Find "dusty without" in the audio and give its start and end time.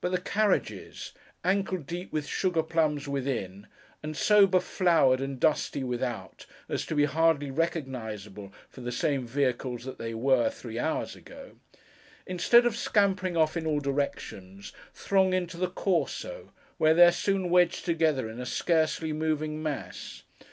5.40-6.46